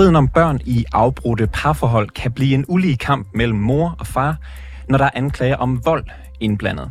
[0.00, 4.36] Striden om børn i afbrudte parforhold kan blive en ulige kamp mellem mor og far,
[4.88, 6.04] når der er anklager om vold
[6.40, 6.90] indblandet.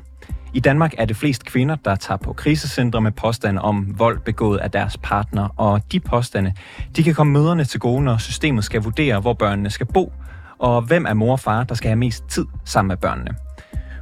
[0.53, 4.57] I Danmark er det flest kvinder, der tager på krisecentre med påstande om vold begået
[4.57, 6.53] af deres partner, og de påstande,
[6.95, 10.13] de kan komme møderne til gode, når systemet skal vurdere, hvor børnene skal bo,
[10.59, 13.31] og hvem er mor og far, der skal have mest tid sammen med børnene.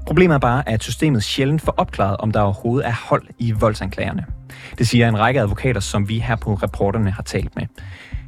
[0.08, 4.26] Problemet er bare, at systemet sjældent får opklaret, om der overhovedet er hold i voldsanklagerne.
[4.78, 7.64] Det siger en række advokater, som vi her på reporterne har talt med.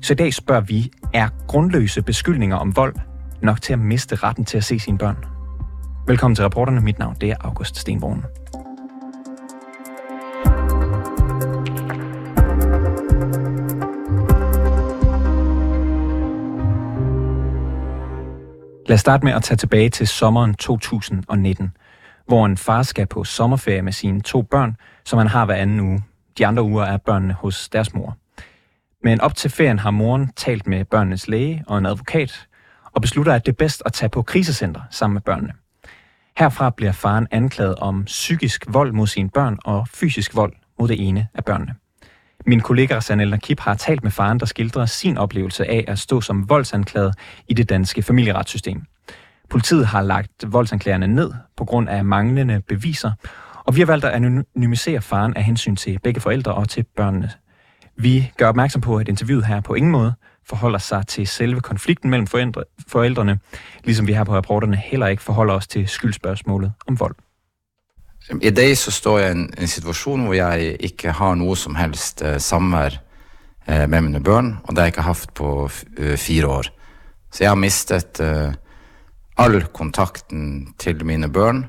[0.02, 2.96] Så i dag spørger vi, er grundløse beskyldninger om vold
[3.42, 5.18] nok til at miste retten til at se sine børn?
[6.08, 6.82] Velkommen til reporterne.
[6.82, 8.26] Mit navn det er August Stenborn.
[18.90, 21.72] Lad os starte med at tage tilbage til sommeren 2019,
[22.28, 25.80] hvor en far skal på sommerferie med sine to børn, som han har hver anden
[25.80, 26.04] uge.
[26.38, 28.18] De andre uger er børnene hos deres mor.
[29.04, 32.48] Men op til ferien har moren talt med børnenes læge og en advokat,
[32.92, 35.54] og beslutter, at det er bedst at tage på krisecenter sammen med børnene.
[36.38, 41.08] Herfra bliver faren anklaget om psykisk vold mod sine børn og fysisk vold mod det
[41.08, 41.76] ene af børnene.
[42.50, 46.22] Min kollega Rassan Kip har talt med faren, der skildrer sin oplevelse af at stå
[46.22, 47.16] som voldsanklaget
[47.48, 48.82] i det danske familieretssystem.
[49.50, 53.12] Politiet har lagt voldsanklagerne ned på grund af manglende beviser,
[53.66, 57.32] og vi har valgt at anonymisere faren af hensyn til begge forældre og til børnene.
[57.98, 60.14] Vi gør opmærksom på, at interviewet her på ingen måde
[60.46, 63.40] forholder sig til selve konflikten mellem forældre, forældrene,
[63.84, 67.16] ligesom vi her på rapporterne heller ikke forholder os til skyldspørgsmålet om vold.
[68.30, 71.78] I dag så står jeg i en, en situation hvor jeg ikke har noe som
[71.80, 73.00] helst eh, samvær
[73.66, 75.54] eh, med mine børn, og det har jeg ikke haft på
[75.98, 76.70] eh, fire år.
[77.34, 78.54] Så jeg har mistet eh,
[79.40, 81.64] all kontakten til mine børn,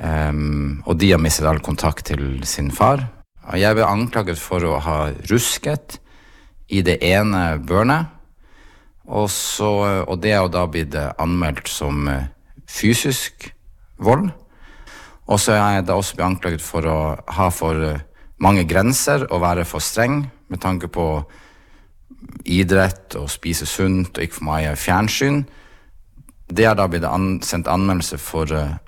[0.00, 3.04] um, og de har mistet all kontakt til sin far.
[3.48, 4.98] Og jeg ble anklaget for å ha
[5.30, 5.98] rusket
[6.68, 8.14] i det ene børnet,
[9.08, 12.26] og, så, og det er da blitt eh, anmeldt som eh,
[12.68, 13.46] fysisk
[14.04, 14.28] vold.
[15.28, 16.98] Og så er jeg da også blitt anklaget for å
[17.36, 18.00] ha for eh,
[18.40, 21.08] mange grenser og være for streng med tanke på
[22.44, 25.42] idrett og spise sunt og ikke for mye fjernsyn.
[26.48, 28.78] Det har da blitt an sendt anmeldelse for uh,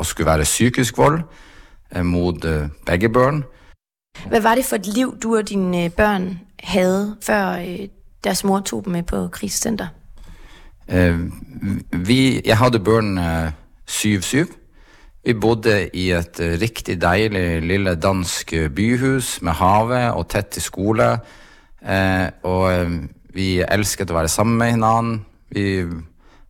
[0.00, 3.42] å skulle være psykisk vold uh, mot uh, begge børn.
[4.28, 7.60] Hvad var det for et liv, du og dine børn havde, før
[8.24, 9.88] deres mor tog dem med på krisecenter?
[11.92, 13.52] vi, jeg hadde børnene
[13.86, 14.46] syv-syv.
[15.20, 20.48] Vi bodde i et eh, riktig deilig lille dansk eh, byhus med havet og tett
[20.54, 21.08] til skole.
[21.84, 22.94] Eh, og eh,
[23.36, 25.26] vi elsket å være sammen med hverandre.
[25.50, 25.66] Vi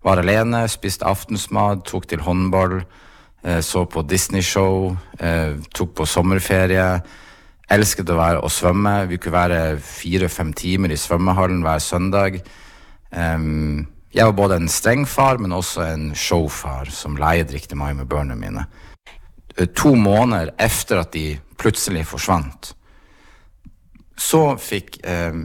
[0.05, 2.83] var alene, spiste aftensmat, tok til håndball,
[3.43, 6.89] eh, så på Disney-show, eh, tok på sommerferie.
[7.71, 9.09] Elsket å være og svømme.
[9.11, 12.39] Vi kunne være fire-fem timer i svømmehallen hver søndag.
[13.11, 13.39] Eh,
[14.15, 18.09] jeg var både en streng far, men også en showfar som leide riktig mye med
[18.11, 18.65] barna mine.
[19.57, 22.73] Eh, to måneder efter at de plutselig forsvant,
[24.19, 25.45] så fikk eh,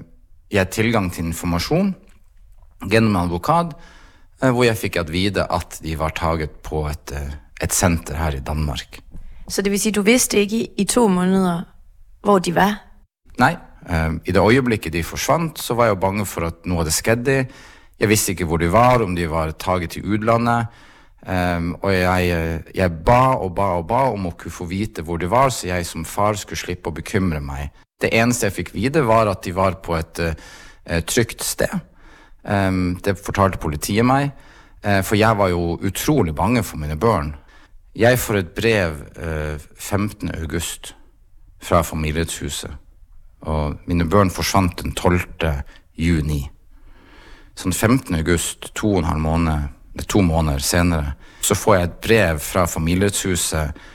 [0.52, 1.94] jeg tilgang til informasjon
[2.90, 3.76] gjennom en advokat,
[4.42, 8.18] eh, hvor jeg fikk at vite at de var taget på et, eh, et senter
[8.18, 9.00] her i Danmark.
[9.48, 11.64] Så det vil si, du visste ikke i, i to måneder,
[12.26, 12.82] hvor de var?
[13.38, 13.54] Nei.
[13.86, 17.26] Eh, I det øyeblikket de forsvant, så var jeg bange for at noe hadde skjedd
[17.26, 17.46] dem
[18.00, 20.68] jeg visste ikke hvor de var, om de var taget til utlandet.
[21.26, 24.66] Um, øhm, og jeg, øh, jeg, ba og ba og ba om å kunne få
[24.66, 27.72] vite hvor de var, så jeg som far skulle slippe å bekymre meg.
[28.02, 31.72] Det eneste jeg fikk vite, var at de var på et uh, trygt sted.
[32.44, 34.36] Um, det fortalte politiet meg,
[34.86, 37.36] uh, øh, for jeg var jo utrolig bange for mine barn.
[37.96, 40.36] Jeg får et brev uh, 15.
[40.36, 40.96] august
[41.64, 42.76] fra Familiehuset,
[43.42, 45.22] og mine barn forsvant den 12.
[45.98, 46.50] juni
[47.56, 48.16] sånn 15.
[48.20, 49.70] august, to og en halv måned,
[50.12, 53.86] to måneder senere, så får jeg et brev fra Familierettshuset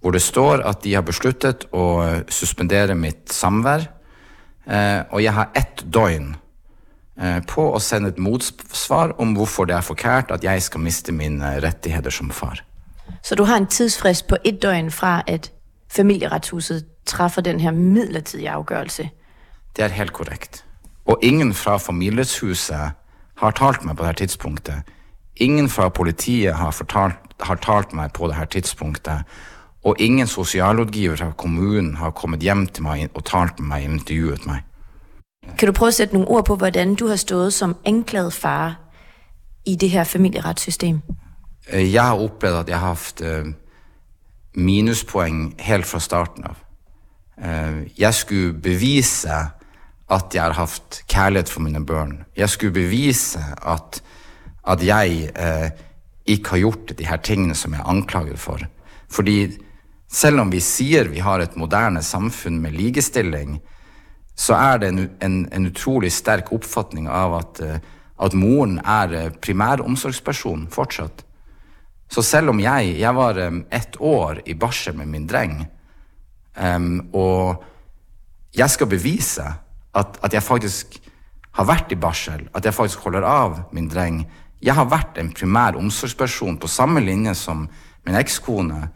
[0.00, 1.86] hvor det står at de har besluttet å
[2.32, 3.84] suspendere mitt samvær.
[4.64, 6.32] Eh, og jeg har ett døgn
[7.20, 11.12] eh, på å sende et motsvar om hvorfor det er forkert at jeg skal miste
[11.12, 12.64] mine rettigheter som far.
[13.22, 15.50] Så du har en tidsfrist på et døgn fra at
[15.90, 19.08] Familierettshuset træffer den her midlertidige afgørelse?
[19.76, 20.64] Det er helt korrekt.
[21.04, 22.94] Og ingen fra Familierettshuset
[23.40, 24.88] har talt meg på dette tidspunktet.
[25.40, 29.24] Ingen fra politiet har, fortalt, har talt meg på dette tidspunktet.
[29.84, 33.94] Og ingen sosialrådgiver fra kommunen har kommet hjem til meg og talt med meg og
[33.94, 34.66] intervjuet meg.
[35.58, 38.80] Kan du prøve at sætte nogle ord på, hvordan du har stået som anklaget far
[39.66, 41.00] i det her familieretssystem?
[41.68, 43.46] Eh, jeg har opplevd at jeg har haft eh,
[44.54, 46.56] minuspoeng helt fra starten av.
[47.44, 49.30] Eh, jeg skulle bevise
[50.10, 52.24] at jeg har haft kærlighed for mine børn.
[52.36, 54.02] Jeg skulle bevise at,
[54.68, 55.70] at jeg eh,
[56.26, 58.58] ikke har gjort de her tingene som jeg er anklaget for.
[59.10, 59.58] Fordi
[60.10, 63.60] selv om vi siger vi har et moderne samfund med ligestilling,
[64.36, 67.80] så er det en, en, en utrolig stærk oppfatning av at, eh,
[68.22, 71.24] at moren er eh, primær omsorgsperson fortsatt.
[72.10, 75.60] Så selv om jeg, jeg var um, ett år i barsel med min dreng,
[76.58, 77.62] um, og
[78.56, 79.44] jeg skal bevise
[79.94, 80.98] at, at jeg faktisk
[81.52, 84.26] har vært i barsel, at jeg faktisk holder av min dreng.
[84.62, 87.68] Jeg har vært en primær omsorgsperson på samme linje som
[88.06, 88.88] min ekskone.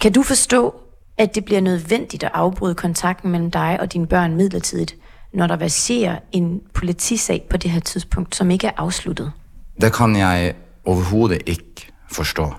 [0.00, 0.74] Kan du forstå,
[1.18, 4.96] at det bliver nødvendigt at afbryde kontakten mellem dig og dine børn midlertidigt,
[5.34, 9.32] når der verserer en politisag på det her tidspunkt, som ikke er afsluttet?
[9.80, 12.54] Det kan jeg overhovedet ikke forstå.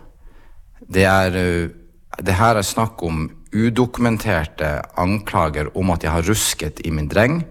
[0.94, 1.69] Det, er, øh,
[2.19, 7.42] det her er snakk om udokumenterte anklager om at jeg har rusket i min dreng,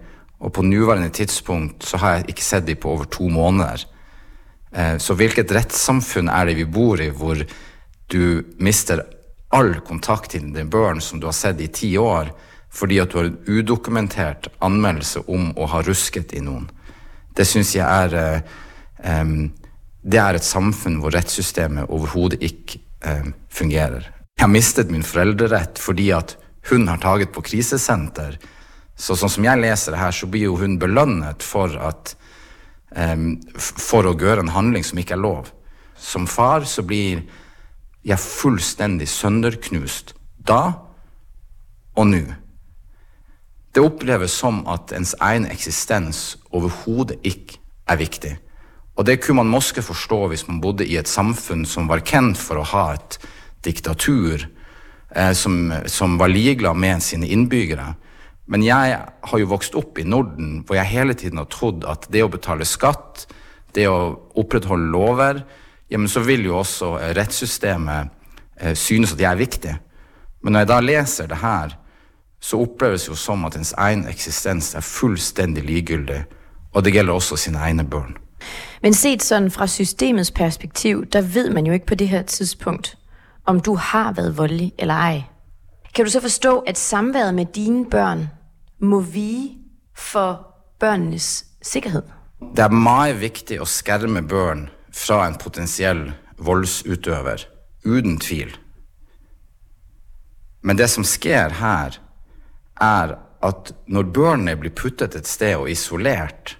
[0.41, 3.85] og på nuværende tidspunkt så har jeg ikke sett dem på over to måneder.
[4.73, 7.41] Eh, så hvilket rettssamfunn er det vi bor i, hvor
[8.11, 9.03] du mister
[9.51, 12.31] all kontakt til din børn som du har sett i ti år,
[12.71, 16.69] fordi at du har en udokumentert anmeldelse om å ha rusket i noen?
[17.35, 18.41] Det syns jeg er
[19.21, 19.51] um,
[20.01, 24.07] Det er et samfunn hvor rettssystemet overhodet ikke um, fungerer.
[24.41, 26.31] Jeg har mistet min foreldrerett fordi at
[26.71, 28.39] hun har taget på krisesenter.
[28.97, 32.15] Så sånn som jeg leser det her, så blir jo hun belønnet for, at,
[32.89, 35.51] um, for å gjøre en handling som ikke er lov.
[35.93, 37.21] Som far så blir
[38.01, 40.63] jeg fullstendig sønderknust da
[41.93, 42.23] og nå.
[43.69, 48.33] Det oppleves som at ens egen eksistens overhodet ikke er viktig.
[48.97, 52.41] Og det kunne man måske forstå hvis man bodde i et samfunn som var kjent
[52.41, 53.19] for å ha et
[53.65, 54.47] diktatur,
[55.15, 57.93] eh, som, som, var ligeglad med sine innbyggere.
[58.47, 62.07] Men jeg har jo vokst opp i Norden, hvor jeg hele tiden har trodd at
[62.11, 63.27] det å betale skatt,
[63.75, 65.43] det å opprettholde lover,
[65.91, 68.11] ja, men så vil jo også eh, rettssystemet
[68.59, 69.75] eh, synes at jeg er viktig.
[70.41, 71.77] Men når jeg da leser det her,
[72.41, 76.23] så oppleves det jo som at ens egen eksistens er fullstendig ligegyldig,
[76.73, 78.17] og det gælder også sine egne børn.
[78.81, 82.97] Men set sådan fra systemets perspektiv, der ved man jo ikke på det her tidspunkt,
[83.45, 85.23] om du har været voldelig eller ej.
[85.95, 88.29] Kan du så forstå, at samværet med dine børn
[88.79, 89.57] må vige
[89.95, 92.01] for børnenes sikkerhed?
[92.55, 97.45] Det er meget vigtigt at skærme børn fra en potentiell voldsutøver,
[97.85, 98.57] uden tvil.
[100.61, 101.99] Men det som sker her,
[102.81, 106.57] er at når børnene blir puttet et sted og isolert,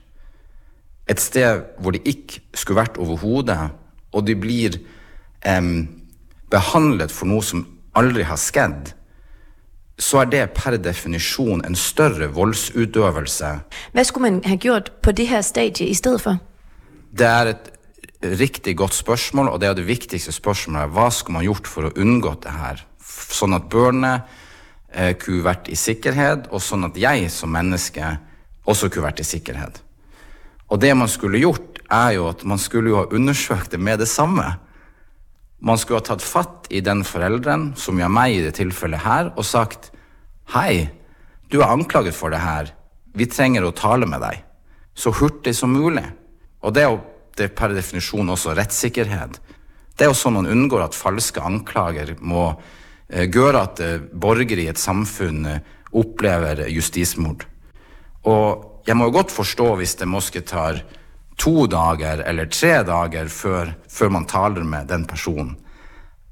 [1.09, 3.69] et sted hvor de ikke skulle vært overhovedet,
[4.11, 4.77] og de blir
[5.57, 6.00] um,
[6.51, 7.65] behandlet for noe som
[7.97, 8.93] aldri har skjedd,
[10.01, 13.51] så er det per definisjon en større voldsutøvelse.
[13.93, 16.39] Hvad skulle man have gjort på det her stadie i stedet for?
[17.11, 17.69] Det er et
[18.39, 20.93] riktig godt spørsmål, og det er det viktigste spørsmålet.
[20.95, 22.81] Hva skulle man gjort for å unngå det her?
[23.01, 24.23] Sånn at børnene
[24.93, 28.15] eh, kunne vært i sikkerhet, og sånn at jeg som menneske
[28.69, 29.81] også kunne vært i sikkerhet.
[30.71, 33.99] Og det man skulle gjort, er jo at man skulle jo ha undersøkt det med
[33.99, 34.45] det samme.
[35.61, 39.03] Man skulle ha tatt fatt i den foreldren, som jo er meg i det tilfellet
[39.05, 39.91] her, og sagt
[40.55, 40.89] Hei,
[41.53, 42.71] du er anklaget for det her.
[43.13, 44.41] Vi trenger å tale med deg.
[44.97, 46.03] Så hurtig som mulig.
[46.65, 46.99] Og det er jo
[47.37, 49.37] det per definisjon også rettssikkerhet.
[49.95, 52.49] Det er jo sånn man unngår at falske anklager må
[53.07, 55.61] eh, gjøre at eh, borgere i et samfunn eh,
[56.01, 57.45] opplever justismord.
[58.27, 60.81] Og jeg må jo godt forstå hvis det måske tar
[61.41, 65.55] to dager eller tre dager før, før man taler med den personen.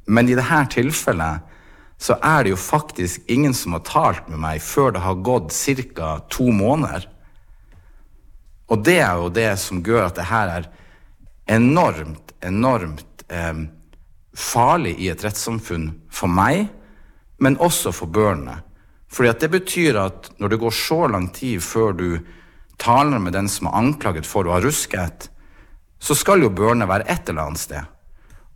[0.05, 1.45] Men i dette tilfellet
[1.99, 5.51] så er det jo faktisk ingen som har talt med meg før det har gått
[5.51, 6.19] ca.
[6.29, 7.07] to måneder.
[8.69, 10.69] Og det er jo det som gjør at det her er
[11.49, 13.65] enormt, enormt eh,
[14.33, 16.69] farlig i et rettssamfunn for meg,
[17.39, 18.61] men også for børnene.
[19.09, 22.19] Fordi at det betyr at når det går så lang tid før du
[22.79, 25.29] taler med den som er anklaget for å ha rusket,
[25.99, 27.83] så skal jo børnene være et eller annet sted.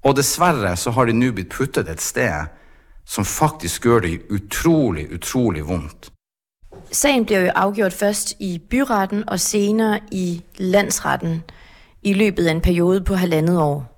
[0.03, 2.51] Og dessverre så har de nå blitt puttet et sted
[3.06, 6.10] som faktisk gjør det utrolig, utrolig vondt.
[6.92, 11.44] Sagen bliver jo afgjort først i byretten og senere i landsretten
[12.03, 13.89] i løbet af en periode på halvandet år.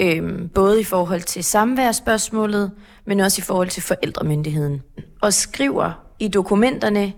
[0.00, 2.72] Øhm, både i forhold til samværsspørgsmålet,
[3.06, 4.82] men også i forhold til forældremyndigheden.
[5.22, 7.12] Og skriver i dokumenterne,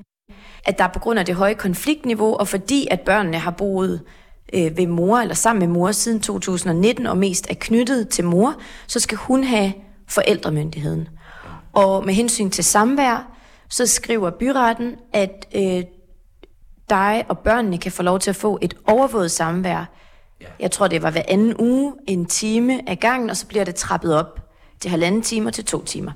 [0.65, 4.01] at der på grund af det høje konfliktniveau, og fordi at børnene har boet
[4.53, 8.55] øh, ved mor eller sammen med mor siden 2019, og mest er knyttet til mor,
[8.87, 9.73] så skal hun have
[10.09, 11.09] forældremyndigheden.
[11.73, 13.37] Og med hensyn til samvær,
[13.69, 15.85] så skriver byretten, at øh,
[16.91, 19.85] dig og børnene kan få lov til at få et overvåget samvær.
[20.61, 23.75] Jeg tror, det var hver anden uge, en time af gangen, og så bliver det
[23.75, 24.41] trappet op
[24.81, 26.13] til halvanden time til to timer.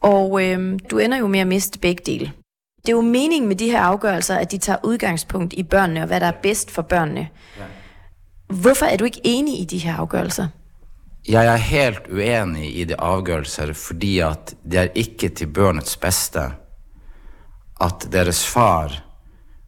[0.00, 2.32] Og øh, du ender jo med at miste begge dele.
[2.86, 6.06] Det er jo meningen med de her afgørelser, at de tager udgangspunkt i børnene, og
[6.06, 7.28] hvad der er bedst for børnene.
[7.58, 7.64] Ja.
[8.46, 10.48] Hvorfor er du ikke enig i de her afgørelser?
[11.28, 16.40] Jeg er helt uenig i de avgjørelser fordi at det er ikke til børnets bedste
[17.82, 18.94] at deres far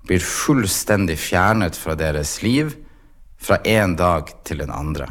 [0.07, 2.71] blir fullstendig fjernet fra deres liv
[3.43, 5.11] fra en dag til den andre.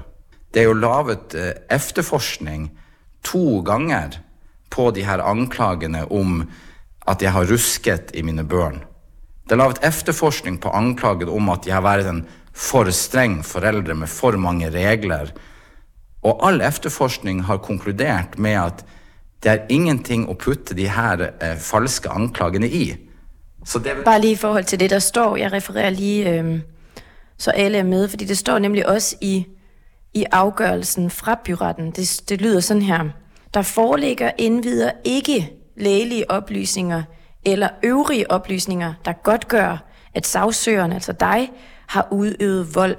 [0.53, 2.71] Det er jo lavet eh, efterforskning
[3.23, 4.17] to ganger
[4.71, 6.47] på de her anklagene om
[7.07, 8.83] at jeg har rusket i mine børn.
[9.43, 13.95] Det er lavet efterforskning på anklaget om at jeg har varit en for streng foreldre
[13.95, 15.31] med for mange regler.
[16.23, 18.85] Og all efterforskning har konkluderat med at
[19.43, 22.95] det er ingenting at putte de her eh, falske anklagene i.
[23.65, 23.91] Så det...
[24.05, 26.59] Bare lige i forhold til det, der står, jeg refererer lige, øh,
[27.37, 29.45] så alle er med, fordi det står nemlig også i,
[30.13, 31.91] i afgørelsen fra byretten.
[31.91, 33.09] Det, det lyder sådan her.
[33.53, 37.03] Der foreligger indvider ikke lægelige oplysninger
[37.45, 39.77] eller øvrige oplysninger, der godt gør,
[40.13, 41.51] at sagsøgeren, altså dig,
[41.87, 42.95] har udøvet vold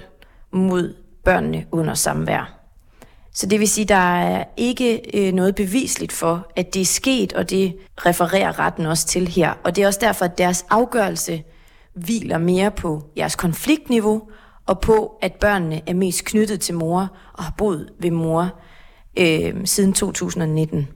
[0.53, 0.95] mod
[1.25, 2.55] børnene under samvær.
[3.33, 7.33] Så det vil sige, der er ikke øh, noget bevisligt for, at det er sket,
[7.33, 9.53] og det refererer retten også til her.
[9.65, 11.43] Og det er også derfor, at deres afgørelse
[11.95, 14.23] hviler mere på jeres konfliktniveau,
[14.67, 18.59] og på, at børnene er mest knyttet til mor og har boet ved mor
[19.19, 20.89] øh, siden 2019.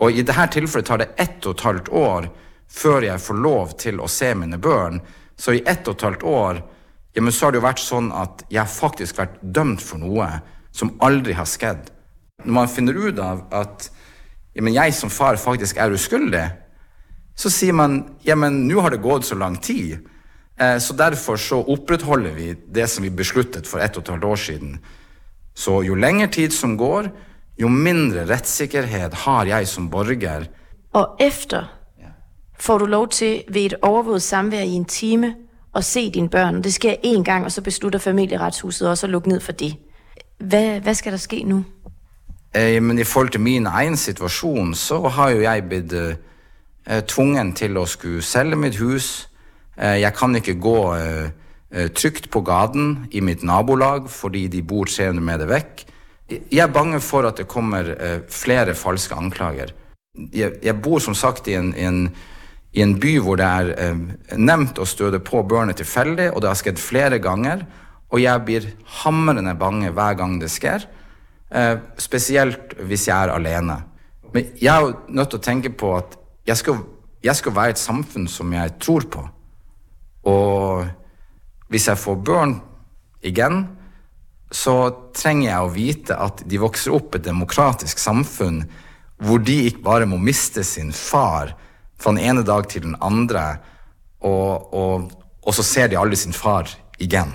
[0.00, 2.28] Og i det tilfellet tar det ett og et halvt år
[2.70, 5.00] før jeg får lov til å se mine børn.
[5.36, 6.62] Så i ett og et halvt år
[7.16, 10.28] jamen, så har det jo vært sånn at jeg faktisk vært dømt for noe
[10.72, 11.90] som aldri har skjedd.
[12.44, 13.90] Når man finner ut av at
[14.54, 16.46] jamen, jeg som far faktisk er uskyldig,
[17.36, 19.98] så sier man ja, men nå har det gått så lang tid.
[20.60, 24.28] Eh, så derfor så opprettholder vi det som vi besluttet for ett og et halvt
[24.28, 24.78] år siden.
[25.56, 27.10] Så jo lengre tid som går,
[27.60, 30.44] jo mindre rettssikkerhet har jeg som borger.
[30.92, 31.76] Og efter
[32.60, 35.34] får du lov til ved et overvåget samvær i en time
[35.76, 36.62] at se dine børn.
[36.62, 39.76] Det sker én gang, og så beslutter familieretshuset også at lukke ned for det.
[40.38, 41.64] Hvad, hvad skal der ske nu?
[42.54, 47.52] Eh, men i forhold til min egen situation, så har jo jeg blitt eh, tvungen
[47.52, 49.28] til å skulle selge mitt hus.
[49.78, 51.30] Eh, jeg kan ikke gå eh,
[51.70, 55.84] eh trygt på gaten i mitt nabolag fordi de bor 300 meter vekk.
[56.30, 59.72] Jeg er bange for at det kommer eh, flere falske anklager.
[60.34, 62.04] Jeg, jeg, bor som sagt i en, en,
[62.74, 66.42] i en by hvor det er eh, nemt nevnt å støte på børnene tilfeldig, og
[66.42, 67.66] det har skjedd flere ganger.
[68.10, 68.70] Og jeg blir
[69.02, 70.86] hamrende bange hver gang det skjer.
[71.50, 73.80] Eh, spesielt hvis jeg er alene.
[74.30, 76.14] Men jeg er jo nødt til å tenke på at
[76.46, 76.82] jeg skal,
[77.22, 79.26] jeg skal være et samfunn som jeg tror på.
[80.30, 80.86] Og
[81.70, 82.56] hvis jeg får børn
[83.26, 83.64] igjen,
[84.50, 84.76] så
[85.14, 88.64] trenger jeg å vite at de vokser opp i et demokratisk samfunn
[89.20, 91.54] hvor de ikke bare må miste sin far
[92.00, 93.60] fra den ene dag til den andre,
[94.20, 95.10] og, og,
[95.42, 97.34] og så ser de aldri sin far igjen.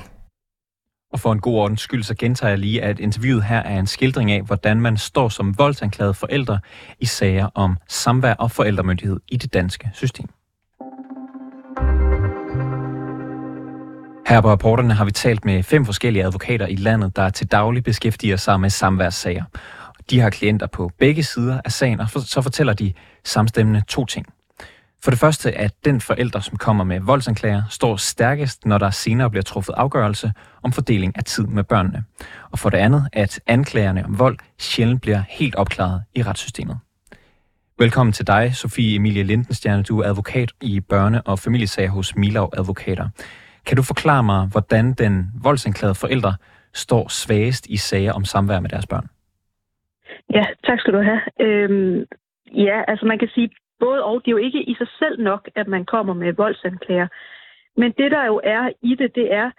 [1.13, 3.87] Og for en god ordens skyld, så gentager jeg lige, at interviewet her er en
[3.87, 6.59] skildring af, hvordan man står som voldsanklaget forældre
[6.99, 10.27] i sager om samvær og forældremyndighed i det danske system.
[14.27, 17.83] Her på rapporterne har vi talt med fem forskellige advokater i landet, der til daglig
[17.83, 19.43] beskæftiger sig med samværssager.
[20.09, 24.25] De har klienter på begge sider af sagen, og så fortæller de samstemmende to ting.
[25.03, 29.29] For det første, at den forælder, som kommer med voldsanklager, står stærkest, når der senere
[29.29, 30.31] bliver truffet afgørelse
[30.63, 32.03] om fordeling af tid med børnene.
[32.51, 36.77] Og for det andet, at anklagerne om vold sjældent bliver helt opklaret i retssystemet.
[37.79, 39.83] Velkommen til dig, Sofie Emilie Lindenstjerne.
[39.83, 43.09] Du er advokat i børne- og familiesager hos Milav Advokater.
[43.67, 46.33] Kan du forklare mig, hvordan den voldsanklagede forældre
[46.73, 49.07] står svagest i sager om samvær med deres børn?
[50.33, 51.21] Ja, tak skal du have.
[51.39, 52.05] Øhm,
[52.53, 54.21] ja, altså man kan sige både og.
[54.21, 57.07] Det er jo ikke i sig selv nok, at man kommer med voldsanklager.
[57.77, 59.51] Men det, der jo er i det, det er,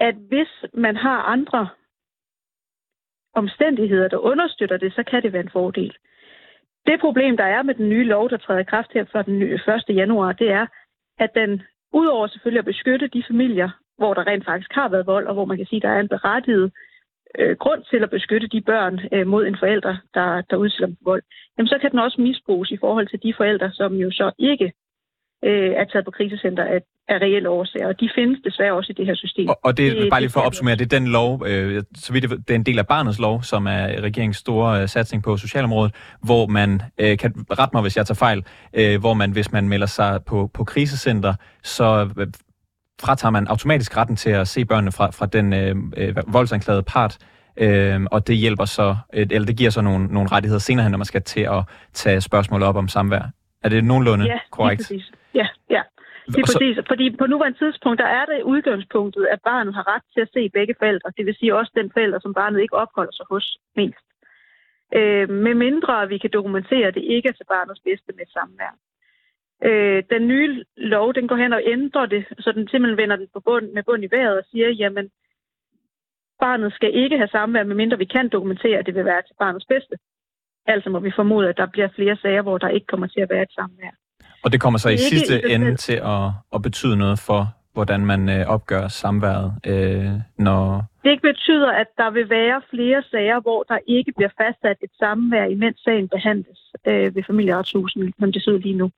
[0.00, 1.68] at hvis man har andre
[3.34, 5.96] omstændigheder, der understøtter det, så kan det være en fordel.
[6.86, 9.42] Det problem, der er med den nye lov, der træder i kraft her fra den
[9.42, 9.96] 1.
[9.96, 10.66] januar, det er,
[11.18, 15.26] at den Udover selvfølgelig at beskytte de familier, hvor der rent faktisk har været vold,
[15.26, 16.72] og hvor man kan sige, at der er en berettiget
[17.38, 20.96] øh, grund til at beskytte de børn øh, mod en forælder, der, der udsætter dem
[20.96, 21.22] for vold,
[21.58, 24.72] jamen så kan den også misbruges i forhold til de forældre, som jo så ikke
[25.44, 28.94] øh, er taget på krisecenter af, af reelle årsager, og de findes desværre også i
[28.98, 29.48] det her system.
[29.48, 32.12] Og, og det, det bare lige for at opsummere, det er den lov, øh, så
[32.12, 35.36] vidt det, er en del af barnets lov, som er regeringens store øh, satsning på
[35.36, 39.52] socialområdet, hvor man, øh, kan rette mig hvis jeg tager fejl, øh, hvor man, hvis
[39.52, 42.26] man melder sig på, på krisecenter, så øh,
[43.00, 47.18] fratager man automatisk retten til at se børnene fra, fra den øh, øh, voldsanklagede part,
[47.56, 50.90] øh, og det hjælper så, øh, eller det giver så nogle, nogle rettigheder senere hen,
[50.90, 51.62] når man skal til at
[51.92, 53.30] tage spørgsmål op om samvær.
[53.62, 54.80] Er det nogenlunde ja, korrekt?
[54.80, 55.12] Præcis.
[55.34, 55.82] Ja, ja.
[56.34, 56.76] Det er præcis.
[56.92, 60.48] Fordi på nuværende tidspunkt, der er det udgangspunktet, at barnet har ret til at se
[60.48, 61.12] begge forældre.
[61.16, 64.06] Det vil sige også den forælder, som barnet ikke opholder sig hos mest.
[64.94, 68.72] Øh, med mindre vi kan dokumentere, at det ikke er til barnets bedste med samvær.
[69.68, 73.28] Øh, den nye lov, den går hen og ændrer det, så den simpelthen vender den
[73.32, 75.10] på bund, med bund i vejret og siger, jamen,
[76.40, 79.66] barnet skal ikke have samvær, medmindre vi kan dokumentere, at det vil være til barnets
[79.66, 79.96] bedste.
[80.66, 83.30] Altså må vi formode, at der bliver flere sager, hvor der ikke kommer til at
[83.30, 83.97] være et samvær.
[84.44, 87.40] Og det kommer så i sidste ende til at, at betyde noget for,
[87.72, 90.84] hvordan man øh, opgør samværet, øh, når...
[91.04, 95.44] Det betyder, at der vil være flere sager, hvor der ikke bliver fastsat et samvær,
[95.44, 98.90] imens sagen behandles øh, ved familieretshusen, som det ser lige nu.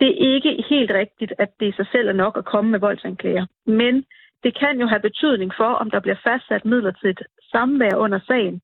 [0.00, 2.80] Det er ikke helt rigtigt, at det i sig selv er nok at komme med
[2.80, 3.46] voldsanklager.
[3.66, 4.04] Men
[4.44, 8.60] det kan jo have betydning for, om der bliver fastsat midlertidigt samvær under sagen.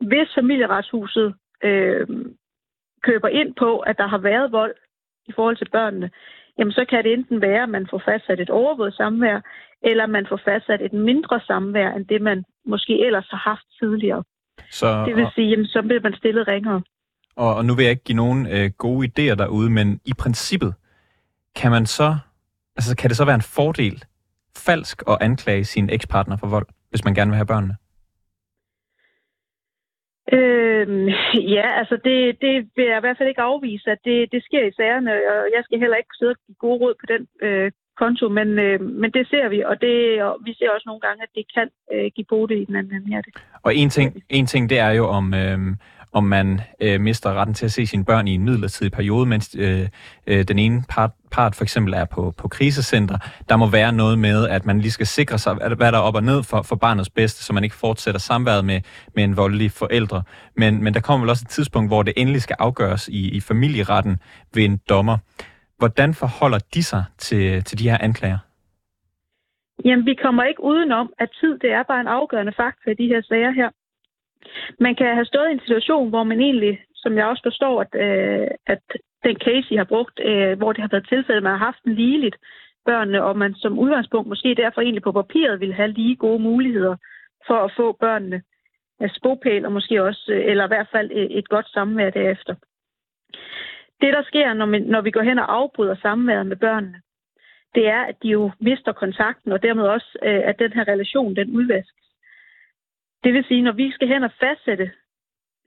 [0.00, 1.34] Hvis familieretshuset
[1.64, 2.06] øh,
[3.02, 4.74] køber ind på, at der har været vold
[5.28, 6.10] i forhold til børnene,
[6.58, 9.40] jamen så kan det enten være, at man får fastsat et overvåget samvær,
[9.82, 14.22] eller man får fastsat et mindre samvær, end det man måske ellers har haft tidligere.
[14.70, 16.82] Så, det vil sige, jamen, så bliver man stillet ringere.
[17.36, 20.74] Og, og nu vil jeg ikke give nogen øh, gode idéer derude, men i princippet,
[21.56, 22.16] kan man så,
[22.76, 24.04] altså kan det så være en fordel
[24.56, 27.76] falsk at anklage sin ekspartner for vold, hvis man gerne vil have børnene?
[30.82, 31.08] Øhm,
[31.56, 34.64] ja, altså det, det vil jeg i hvert fald ikke afvise, at det, det sker
[34.66, 37.70] i sagerne, og jeg skal heller ikke sidde og give gode råd på den øh,
[38.02, 41.22] konto, men, øh, men det ser vi, og, det, og vi ser også nogle gange,
[41.22, 43.22] at det kan øh, give både i den anden ende.
[43.62, 45.58] Og en ting, en ting, det er jo, om, øh,
[46.12, 49.56] om man øh, mister retten til at se sine børn i en midlertidig periode, mens
[49.58, 49.88] øh,
[50.26, 53.18] øh, den ene part, part for eksempel er på, på krisecenter.
[53.48, 56.14] Der må være noget med, at man lige skal sikre sig, hvad der er op
[56.14, 58.80] og ned for, for barnets bedste, så man ikke fortsætter samværet med,
[59.14, 60.22] med en voldelig forældre.
[60.56, 63.40] Men, men der kommer vel også et tidspunkt, hvor det endelig skal afgøres i, i
[63.40, 64.16] familieretten
[64.54, 65.18] ved en dommer.
[65.78, 68.38] Hvordan forholder de sig til, til de her anklager?
[69.84, 73.06] Jamen, vi kommer ikke udenom, at tid det er bare en afgørende faktor i de
[73.06, 73.68] her sager her.
[74.80, 77.94] Man kan have stået i en situation, hvor man egentlig, som jeg også forstår, at,
[77.94, 78.82] øh, at
[79.24, 81.94] den case, I har brugt, øh, hvor det har været tilfældet, man har haft en
[81.94, 82.36] ligeligt
[82.84, 86.96] børnene, og man som udgangspunkt måske derfor egentlig på papiret ville have lige gode muligheder
[87.46, 88.42] for at få børnene
[89.00, 92.54] af spopæl, og måske også, øh, eller i hvert fald øh, et, godt samvær derefter.
[94.00, 97.00] Det, der sker, når, man, når vi går hen og afbryder samværet med børnene,
[97.74, 101.36] det er, at de jo mister kontakten, og dermed også, øh, at den her relation,
[101.36, 102.01] den udvaskes.
[103.24, 104.90] Det vil sige, når vi skal hen og fastsætte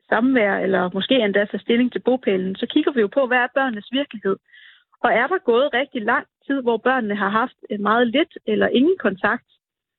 [0.09, 3.47] samvær, eller måske endda tage stilling til bopælen, så kigger vi jo på, hvad er
[3.55, 4.37] børnenes virkelighed.
[5.03, 8.97] Og er der gået rigtig lang tid, hvor børnene har haft meget lidt eller ingen
[8.99, 9.47] kontakt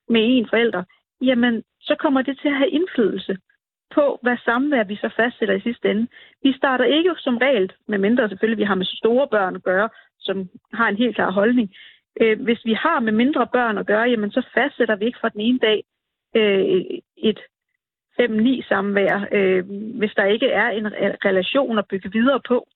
[0.09, 0.83] med en forælder,
[1.23, 3.37] jamen så kommer det til at have indflydelse
[3.95, 6.07] på, hvad samvær vi så fastsætter i sidste ende.
[6.43, 9.89] Vi starter ikke som regel, med mindre selvfølgelig vi har med store børn at gøre,
[10.19, 11.75] som har en helt klar holdning.
[12.21, 15.29] Øh, hvis vi har med mindre børn at gøre, jamen så fastsætter vi ikke fra
[15.29, 15.85] den ene dag
[16.35, 16.85] øh,
[17.17, 17.41] et
[18.21, 19.65] 5-9 samvær, øh,
[19.99, 20.87] hvis der ikke er en
[21.25, 22.69] relation at bygge videre på.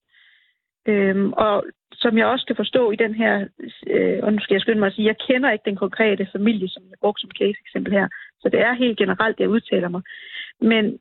[0.86, 3.46] Øhm, og som jeg også kan forstå i den her,
[3.86, 6.68] øh, og nu skal jeg skynde mig at sige, jeg kender ikke den konkrete familie,
[6.68, 8.08] som jeg brugte som case eksempel her,
[8.40, 10.02] så det er helt generelt, jeg udtaler mig.
[10.60, 10.98] Men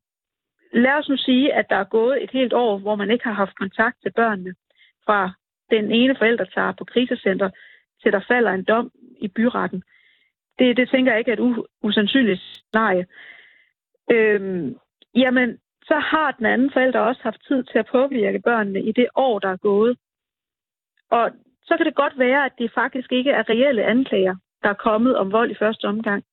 [0.74, 3.34] lad os nu sige, at der er gået et helt år, hvor man ikke har
[3.34, 4.54] haft kontakt til børnene,
[5.06, 5.32] fra
[5.72, 7.50] den ene forælder tager på krisecenter,
[8.04, 9.84] til der falder en dom i byretten.
[10.60, 13.06] Det, det tænker jeg ikke er et u- usandsynligt scenarie.
[14.12, 14.76] Øhm,
[15.16, 19.08] jamen, så har den anden forælder også haft tid til at påvirke børnene i det
[19.16, 19.98] år, der er gået.
[21.12, 21.32] Og
[21.64, 25.18] så kan det godt være, at det faktisk ikke er reelle anklager, der er kommet
[25.18, 26.24] om vold i første omgang.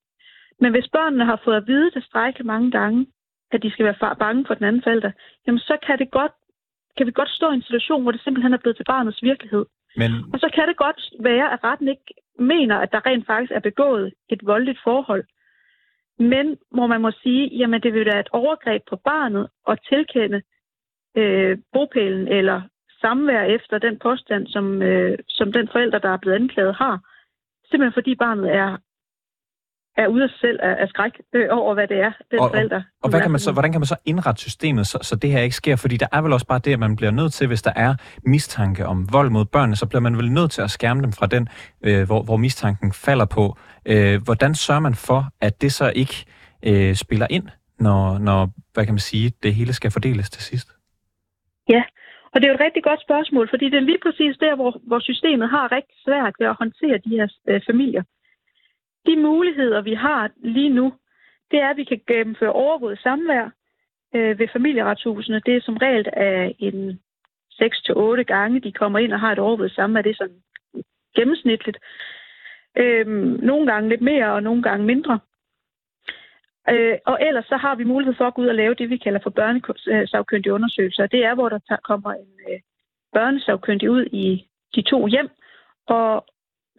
[0.61, 3.07] Men hvis børnene har fået at vide tilstrækkeligt mange gange,
[3.53, 5.11] at de skal være bange for den anden forælder,
[5.47, 6.33] jamen så kan, det godt,
[6.97, 9.65] kan vi godt stå i en situation, hvor det simpelthen er blevet til barnets virkelighed.
[9.97, 10.11] Men...
[10.33, 13.61] Og så kan det godt være, at retten ikke mener, at der rent faktisk er
[13.61, 15.25] begået et voldeligt forhold.
[16.19, 20.43] Men hvor man må sige, jamen det vil være et overgreb på barnet at tilkende
[21.17, 22.63] øh, bopælen eller
[23.01, 27.01] samvær efter den påstand, som, øh, som den forælder, der er blevet anklaget, har.
[27.71, 28.77] Simpelthen fordi barnet er,
[29.97, 32.83] er ude af selv af, af skræk øh, over, hvad det er, den Og- forælder.
[33.03, 35.41] Og hvad kan man så, hvordan kan man så indrette systemet, så, så det her
[35.41, 35.77] ikke sker?
[35.77, 37.95] Fordi der er vel også bare det, at man bliver nødt til, hvis der er
[38.25, 41.27] mistanke om vold mod børnene, så bliver man vel nødt til at skærme dem fra
[41.27, 41.49] den,
[41.87, 43.57] øh, hvor, hvor mistanken falder på.
[43.87, 46.25] Øh, hvordan sørger man for, at det så ikke
[46.63, 47.49] øh, spiller ind,
[47.81, 50.69] når, når, hvad kan man sige, det hele skal fordeles til sidst?
[51.69, 51.83] Ja,
[52.33, 54.81] og det er jo et rigtig godt spørgsmål, fordi det er lige præcis der, hvor,
[54.87, 58.03] hvor systemet har rigtig svært ved at håndtere de her øh, familier.
[59.07, 60.93] De muligheder, vi har lige nu,
[61.51, 63.51] det er, at vi kan gennemføre overvåget samvær
[64.15, 65.41] øh, ved familieretshusene.
[65.47, 67.01] Det er som regel af øh, en
[67.63, 70.03] 6-8 gange, de kommer ind og har et overvåget samvær.
[70.03, 70.43] Det er sådan
[71.17, 71.79] gennemsnitligt.
[72.77, 73.07] Øh,
[73.43, 75.19] nogle gange lidt mere, og nogle gange mindre.
[76.71, 78.97] Øh, og ellers så har vi mulighed for at gå ud og lave det, vi
[78.97, 81.07] kalder for børnesagkyndige undersøgelser.
[81.07, 82.61] Det er, hvor der kommer en øh,
[83.13, 85.29] børnesagkyndig ud i de to hjem,
[85.87, 86.25] og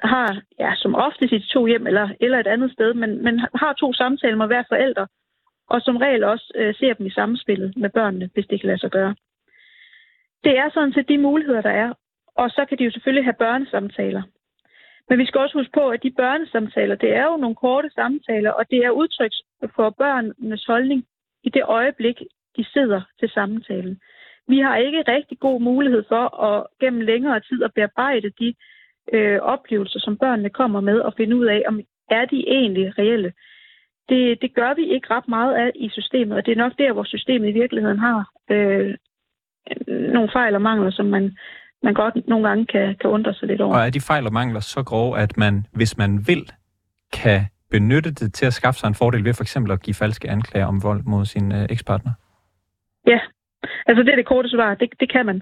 [0.03, 3.73] har, ja, som oftest i to hjem, eller, eller et andet sted, men, men har
[3.73, 5.05] to samtaler med hver forælder,
[5.69, 8.79] og som regel også øh, ser dem i samspillet med børnene, hvis det kan lade
[8.79, 9.15] sig gøre.
[10.43, 11.93] Det er sådan set de muligheder, der er,
[12.35, 14.21] og så kan de jo selvfølgelig have børnesamtaler.
[15.09, 18.51] Men vi skal også huske på, at de børnesamtaler, det er jo nogle korte samtaler,
[18.51, 19.31] og det er udtryk
[19.75, 21.05] for børnenes holdning
[21.43, 22.21] i det øjeblik,
[22.57, 23.99] de sidder til samtalen.
[24.47, 28.53] Vi har ikke rigtig god mulighed for at gennem længere tid at bearbejde de
[29.13, 33.33] øh, oplevelser, som børnene kommer med, og finde ud af, om er de egentlig reelle.
[34.09, 36.93] Det, det gør vi ikke ret meget af i systemet, og det er nok der,
[36.93, 38.95] hvor systemet i virkeligheden har øh,
[39.87, 41.37] nogle fejl og mangler, som man,
[41.83, 43.75] man godt nogle gange kan, kan undre sig lidt over.
[43.75, 46.51] Og er de fejl og mangler så grove, at man, hvis man vil,
[47.13, 47.41] kan
[47.71, 50.65] benytte det til at skaffe sig en fordel ved for eksempel at give falske anklager
[50.65, 52.11] om vold mod sin øh, ekspartner?
[53.07, 53.19] Ja,
[53.87, 54.75] altså det er det korte svar.
[54.75, 55.41] Det, det kan man.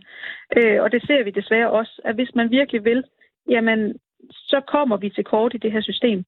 [0.57, 3.03] Øh, og det ser vi desværre også, at hvis man virkelig vil,
[3.49, 3.93] jamen,
[4.31, 6.25] så kommer vi til kort i det her system.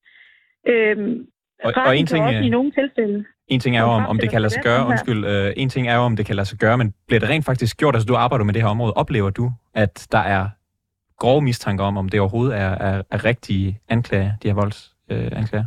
[0.67, 1.27] Øhm,
[1.63, 3.25] Og- og en ting, også i nogle tilfælde.
[3.47, 5.87] En ting er jo, om, om det kan lade sig gøre, undskyld, øh, en ting
[5.87, 8.05] er jo, om det kan lade sig gøre, men bliver det rent faktisk gjort, altså
[8.07, 10.49] du arbejder med det her område, oplever du, at der er
[11.17, 15.25] grove mistanker om, om det overhovedet er, er, er rigtige anklager, de her voldsanklager?
[15.25, 15.65] Øh, anklager?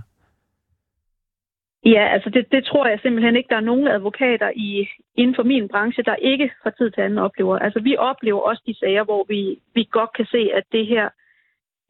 [1.85, 5.43] Ja, altså det, det tror jeg simpelthen ikke, der er nogen advokater i, inden for
[5.43, 7.59] min branche, der ikke fra tid til anden oplever.
[7.59, 11.09] Altså vi oplever også de sager, hvor vi, vi godt kan se, at det her,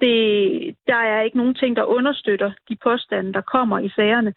[0.00, 4.34] det, der er ikke nogen ting, der understøtter de påstande, der kommer i sagerne,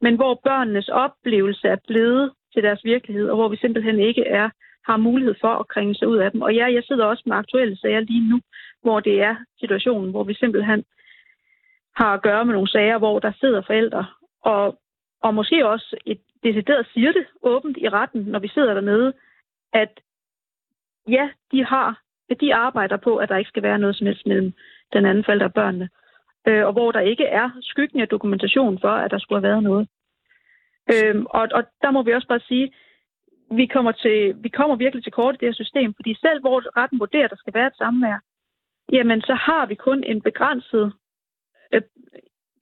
[0.00, 4.50] men hvor børnenes oplevelse er blevet til deres virkelighed, og hvor vi simpelthen ikke er
[4.86, 6.42] har mulighed for at kringe sig ud af dem.
[6.42, 8.40] Og ja, jeg sidder også med aktuelle sager lige nu,
[8.82, 10.84] hvor det er situationen, hvor vi simpelthen
[11.96, 14.06] har at gøre med nogle sager, hvor der sidder forældre
[14.42, 14.78] og
[15.24, 19.12] og måske også et decideret siger det åbent i retten, når vi sidder dernede,
[19.72, 20.00] at
[21.08, 22.00] ja, de har,
[22.30, 24.52] at de arbejder på, at der ikke skal være noget som helst mellem
[24.92, 25.88] den anden forælder og børnene.
[26.48, 29.62] Øh, og hvor der ikke er skyggen af dokumentation for, at der skulle have været
[29.62, 29.88] noget.
[30.92, 32.72] Øh, og, og der må vi også bare sige,
[33.50, 36.80] vi kommer, til, vi kommer virkelig til kort i det her system, fordi selv hvor
[36.80, 38.18] retten vurderer, at der skal være et samvær,
[38.92, 40.92] jamen så har vi kun en begrænset
[41.74, 41.82] øh,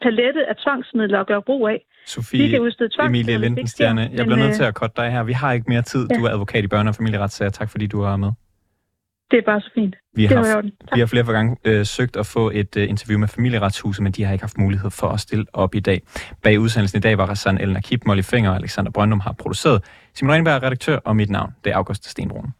[0.03, 1.75] palette af tvangsmidler at gøre brug af.
[1.75, 5.23] Vi Sofie kan udstede Emilie Lindenstjerne, jeg bliver nødt øh, til at korte dig her.
[5.23, 6.07] Vi har ikke mere tid.
[6.11, 6.17] Ja.
[6.19, 7.51] Du er advokat i børne- og familieretssager.
[7.51, 8.33] Tak fordi du er med.
[9.33, 9.97] Det er bare så fint.
[10.15, 10.63] Vi Det har,
[10.95, 14.25] vi har flere gange øh, søgt at få et øh, interview med familieretshuset, men de
[14.25, 16.03] har ikke haft mulighed for at stille op i dag.
[16.43, 19.85] Bag udsendelsen i dag var Rassan Elner Kip, Molly Finger og Alexander Brøndum har produceret.
[20.15, 22.55] Simon Renberg er redaktør, og mit navn det er August Stenbrun.